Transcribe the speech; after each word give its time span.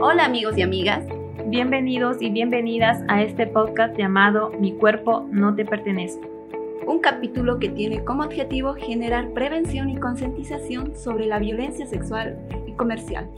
Hola 0.00 0.26
amigos 0.26 0.56
y 0.56 0.62
amigas. 0.62 1.04
Bienvenidos 1.46 2.18
y 2.20 2.30
bienvenidas 2.30 3.02
a 3.08 3.20
este 3.20 3.48
podcast 3.48 3.98
llamado 3.98 4.52
Mi 4.60 4.72
cuerpo 4.72 5.26
no 5.32 5.56
te 5.56 5.64
pertenece. 5.64 6.20
Un 6.86 7.00
capítulo 7.00 7.58
que 7.58 7.68
tiene 7.68 8.04
como 8.04 8.22
objetivo 8.22 8.74
generar 8.74 9.32
prevención 9.32 9.90
y 9.90 9.98
concientización 9.98 10.94
sobre 10.96 11.26
la 11.26 11.40
violencia 11.40 11.84
sexual 11.86 12.38
y 12.68 12.74
comercial. 12.74 13.28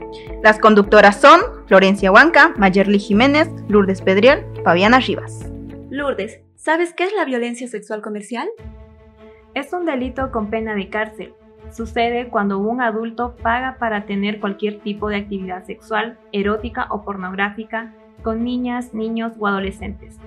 Las 0.43 0.59
conductoras 0.59 1.19
son 1.19 1.40
Florencia 1.67 2.12
Huanca, 2.12 2.53
Mayerly 2.58 2.99
Jiménez, 2.99 3.49
Lourdes 3.69 4.03
Pedriel, 4.03 4.45
Fabiana 4.63 5.01
Rivas. 5.01 5.51
Lourdes, 5.88 6.40
¿sabes 6.56 6.92
qué 6.92 7.04
es 7.04 7.15
la 7.15 7.24
violencia 7.24 7.69
sexual 7.69 8.03
comercial? 8.03 8.51
Es 9.54 9.72
un 9.72 9.87
delito 9.87 10.31
con 10.31 10.51
pena 10.51 10.74
de 10.74 10.90
cárcel 10.90 11.33
sucede 11.72 12.28
cuando 12.28 12.58
un 12.58 12.80
adulto 12.80 13.37
paga 13.42 13.76
para 13.78 14.04
tener 14.04 14.40
cualquier 14.40 14.80
tipo 14.80 15.08
de 15.08 15.16
actividad 15.16 15.64
sexual, 15.64 16.19
erótica 16.32 16.87
o 16.91 17.02
pornográfica 17.02 17.95
con 18.23 18.45
niñas, 18.45 18.92
niños 18.95 19.33
o 19.38 19.47
adolescentes. 19.47 20.19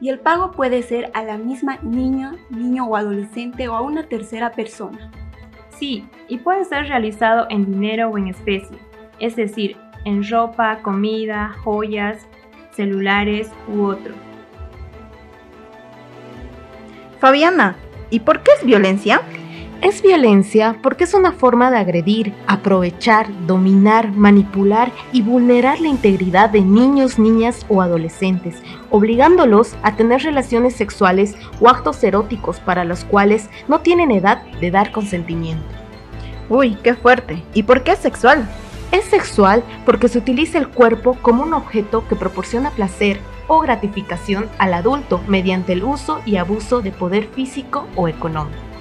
Y 0.00 0.10
el 0.10 0.18
pago 0.18 0.50
puede 0.52 0.82
ser 0.82 1.10
a 1.14 1.22
la 1.22 1.38
misma 1.38 1.78
niña, 1.82 2.36
niño 2.50 2.86
o 2.86 2.96
adolescente 2.96 3.68
o 3.68 3.74
a 3.74 3.80
una 3.80 4.04
tercera 4.04 4.52
persona. 4.52 5.10
Sí, 5.70 6.06
y 6.28 6.38
puede 6.38 6.64
ser 6.64 6.88
realizado 6.88 7.46
en 7.50 7.66
dinero 7.66 8.10
o 8.10 8.18
en 8.18 8.28
especie, 8.28 8.78
es 9.18 9.36
decir, 9.36 9.76
en 10.04 10.28
ropa, 10.28 10.80
comida, 10.82 11.54
joyas, 11.64 12.26
celulares 12.72 13.50
u 13.68 13.84
otro. 13.84 14.14
Fabiana, 17.18 17.76
¿y 18.10 18.20
por 18.20 18.42
qué 18.42 18.52
es 18.58 18.64
violencia? 18.64 19.22
Es 19.82 20.00
violencia 20.00 20.78
porque 20.82 21.04
es 21.04 21.12
una 21.12 21.32
forma 21.32 21.70
de 21.70 21.76
agredir, 21.76 22.32
aprovechar, 22.46 23.28
dominar, 23.46 24.10
manipular 24.12 24.90
y 25.12 25.20
vulnerar 25.20 25.80
la 25.80 25.88
integridad 25.88 26.48
de 26.48 26.62
niños, 26.62 27.18
niñas 27.18 27.66
o 27.68 27.82
adolescentes, 27.82 28.62
obligándolos 28.90 29.76
a 29.82 29.94
tener 29.94 30.22
relaciones 30.22 30.74
sexuales 30.74 31.34
o 31.60 31.68
actos 31.68 32.02
eróticos 32.02 32.58
para 32.58 32.84
los 32.84 33.04
cuales 33.04 33.50
no 33.68 33.80
tienen 33.80 34.10
edad 34.10 34.42
de 34.60 34.70
dar 34.70 34.92
consentimiento. 34.92 35.66
Uy, 36.48 36.76
qué 36.82 36.94
fuerte. 36.94 37.42
¿Y 37.52 37.64
por 37.64 37.82
qué 37.82 37.92
es 37.92 37.98
sexual? 37.98 38.48
Es 38.92 39.04
sexual 39.04 39.62
porque 39.84 40.08
se 40.08 40.18
utiliza 40.18 40.56
el 40.58 40.68
cuerpo 40.68 41.18
como 41.20 41.42
un 41.42 41.52
objeto 41.52 42.08
que 42.08 42.16
proporciona 42.16 42.70
placer 42.70 43.20
o 43.46 43.60
gratificación 43.60 44.48
al 44.56 44.72
adulto 44.72 45.20
mediante 45.28 45.74
el 45.74 45.84
uso 45.84 46.22
y 46.24 46.36
abuso 46.36 46.80
de 46.80 46.92
poder 46.92 47.26
físico 47.26 47.86
o 47.94 48.08
económico. 48.08 48.75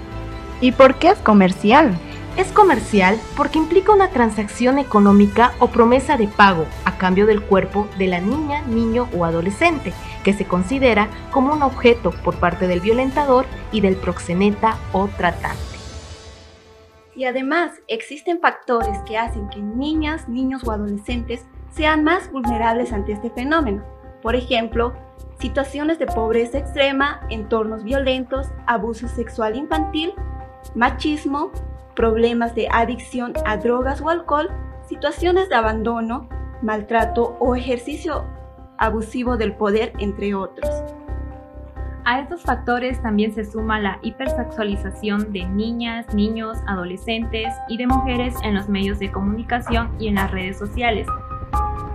¿Y 0.62 0.72
por 0.72 0.96
qué 0.96 1.10
es 1.10 1.20
comercial? 1.20 1.98
Es 2.38 2.52
comercial 2.52 3.20
porque 3.36 3.58
implica 3.58 3.94
una 3.94 4.10
transacción 4.10 4.80
económica 4.80 5.54
o 5.60 5.68
promesa 5.68 6.18
de 6.18 6.28
pago 6.28 6.66
a 6.86 6.98
cambio 6.98 7.26
del 7.26 7.42
cuerpo 7.42 7.88
de 7.98 8.08
la 8.08 8.20
niña, 8.20 8.62
niño 8.64 9.10
o 9.18 9.26
adolescente, 9.26 9.94
que 10.24 10.34
se 10.34 10.46
considera 10.46 11.10
como 11.32 11.54
un 11.54 11.62
objeto 11.62 12.12
por 12.12 12.36
parte 12.36 12.68
del 12.68 12.80
violentador 12.80 13.46
y 13.72 13.82
del 13.82 13.96
proxeneta 13.98 14.78
o 14.92 15.08
tratante. 15.08 15.62
Y 17.16 17.26
además 17.26 17.72
existen 17.88 18.40
factores 18.42 18.98
que 19.06 19.18
hacen 19.18 19.50
que 19.50 19.62
niñas, 19.62 20.28
niños 20.28 20.64
o 20.66 20.72
adolescentes 20.72 21.46
sean 21.70 22.04
más 22.04 22.32
vulnerables 22.32 22.92
ante 22.92 23.14
este 23.14 23.30
fenómeno. 23.30 23.84
Por 24.22 24.36
ejemplo, 24.36 24.94
situaciones 25.40 26.00
de 26.00 26.08
pobreza 26.08 26.58
extrema, 26.58 27.22
entornos 27.30 27.84
violentos, 27.84 28.48
abuso 28.68 29.08
sexual 29.08 29.56
infantil 29.56 30.14
machismo, 30.74 31.52
problemas 31.96 32.56
de 32.56 32.68
adicción 32.72 33.34
a 33.46 33.58
drogas 33.58 34.02
o 34.02 34.10
alcohol, 34.10 34.50
situaciones 34.88 35.50
de 35.50 35.56
abandono, 35.56 36.28
maltrato 36.62 37.36
o 37.40 37.56
ejercicio 37.56 38.26
abusivo 38.78 39.38
del 39.38 39.54
poder, 39.54 39.94
entre 40.00 40.34
otros. 40.36 40.70
A 42.08 42.20
estos 42.20 42.44
factores 42.44 43.02
también 43.02 43.34
se 43.34 43.46
suma 43.46 43.80
la 43.80 43.98
hipersexualización 44.04 45.34
de 45.34 45.46
niñas, 45.46 46.14
niños, 46.14 46.60
adolescentes 46.68 47.52
y 47.68 47.78
de 47.78 47.88
mujeres 47.88 48.36
en 48.44 48.54
los 48.54 48.70
medios 48.70 49.00
de 49.00 49.12
comunicación 49.12 49.90
y 50.00 50.10
en 50.10 50.16
las 50.16 50.30
redes 50.30 50.60
sociales, 50.60 51.08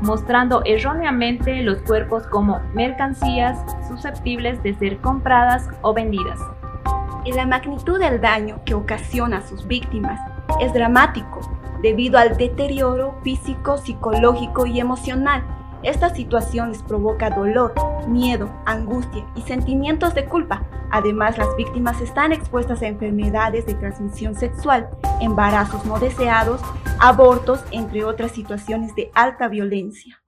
mostrando 0.01 0.63
erróneamente 0.65 1.63
los 1.63 1.81
cuerpos 1.83 2.27
como 2.27 2.61
mercancías 2.75 3.59
susceptibles 3.87 4.61
de 4.65 4.75
ser 4.75 4.99
compradas 4.99 5.69
o 5.83 5.95
vendidas 5.95 6.41
la 7.35 7.47
magnitud 7.47 7.99
del 7.99 8.21
daño 8.21 8.61
que 8.65 8.75
ocasiona 8.75 9.39
a 9.39 9.47
sus 9.47 9.67
víctimas 9.67 10.21
es 10.61 10.73
dramático 10.73 11.41
debido 11.83 12.19
al 12.19 12.37
deterioro 12.37 13.19
físico, 13.23 13.79
psicológico 13.79 14.67
y 14.67 14.81
emocional. 14.81 15.45
Esta 15.83 16.15
situación 16.15 16.71
les 16.71 16.83
provoca 16.83 17.31
dolor, 17.31 17.75
miedo, 18.07 18.51
angustia 18.67 19.25
y 19.35 19.43
sentimientos 19.43 20.15
de 20.15 20.27
culpa. 20.27 20.63
Además, 20.91 21.39
las 21.39 21.57
víctimas 21.57 22.01
están 22.01 22.33
expuestas 22.33 22.83
a 22.83 22.87
enfermedades 22.87 23.65
de 23.65 23.75
transmisión 23.75 24.35
sexual, 24.35 24.91
embarazos 25.21 25.87
no 25.87 25.99
deseados, 25.99 26.61
abortos, 26.99 27.65
entre 27.71 28.05
otras 28.05 28.33
situaciones 28.33 28.95
de 28.95 29.11
alta 29.15 29.49
violencia. 29.49 30.21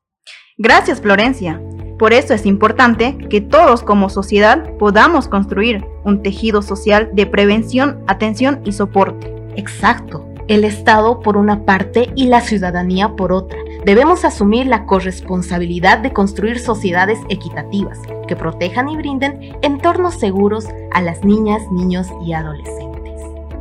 Gracias, 0.56 1.00
Florencia. 1.00 1.60
Por 1.98 2.12
eso 2.12 2.34
es 2.34 2.46
importante 2.46 3.16
que 3.16 3.40
todos 3.40 3.82
como 3.82 4.08
sociedad 4.08 4.70
podamos 4.78 5.28
construir 5.28 5.84
un 6.04 6.22
tejido 6.22 6.62
social 6.62 7.10
de 7.12 7.26
prevención, 7.26 8.02
atención 8.06 8.60
y 8.64 8.72
soporte. 8.72 9.32
Exacto. 9.56 10.26
El 10.48 10.64
Estado 10.64 11.20
por 11.20 11.36
una 11.36 11.64
parte 11.64 12.10
y 12.16 12.26
la 12.26 12.40
ciudadanía 12.40 13.10
por 13.10 13.32
otra. 13.32 13.58
Debemos 13.84 14.24
asumir 14.24 14.66
la 14.66 14.86
corresponsabilidad 14.86 15.98
de 15.98 16.12
construir 16.12 16.58
sociedades 16.58 17.18
equitativas 17.28 17.98
que 18.26 18.36
protejan 18.36 18.88
y 18.88 18.96
brinden 18.96 19.56
entornos 19.62 20.14
seguros 20.14 20.66
a 20.92 21.00
las 21.00 21.24
niñas, 21.24 21.62
niños 21.70 22.08
y 22.24 22.32
adolescentes. 22.32 23.20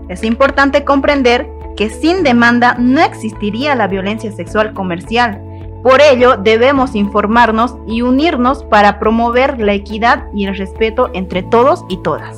Es 0.10 0.24
importante 0.24 0.84
comprender 0.84 1.48
que 1.76 1.90
sin 1.90 2.24
demanda 2.24 2.76
no 2.78 3.02
existiría 3.02 3.76
la 3.76 3.88
violencia 3.88 4.32
sexual 4.32 4.74
comercial 4.74 5.42
por 5.84 6.00
ello, 6.00 6.38
debemos 6.38 6.96
informarnos 6.96 7.76
y 7.88 8.04
unirnos 8.04 8.64
para 8.64 9.00
promover 9.00 9.60
la 9.60 9.74
equidad 9.74 10.26
y 10.34 10.46
el 10.46 10.56
respeto 10.56 11.10
entre 11.14 11.42
todos 11.42 11.86
y 11.90 11.98
todas. 11.98 12.38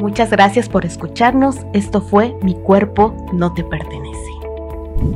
Muchas 0.00 0.30
gracias 0.30 0.68
por 0.68 0.84
escucharnos. 0.84 1.58
Esto 1.72 2.00
fue 2.00 2.36
Mi 2.42 2.54
cuerpo 2.54 3.14
no 3.32 3.52
te 3.52 3.62
pertenece. 3.62 4.30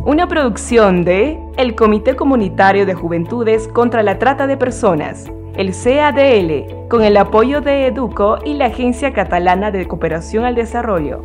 Una 0.04 0.28
producción 0.28 1.04
de 1.04 1.38
el 1.56 1.74
Comité 1.74 2.14
Comunitario 2.16 2.86
de 2.86 2.94
Juventudes 2.94 3.68
contra 3.68 4.02
la 4.02 4.18
Trata 4.18 4.46
de 4.46 4.56
Personas, 4.56 5.26
el 5.56 5.72
CADL, 5.72 6.88
con 6.88 7.02
el 7.02 7.16
apoyo 7.16 7.60
de 7.60 7.86
EDUCO 7.86 8.38
y 8.44 8.54
la 8.54 8.66
Agencia 8.66 9.12
Catalana 9.12 9.70
de 9.70 9.86
Cooperación 9.88 10.44
al 10.44 10.54
Desarrollo. 10.54 11.22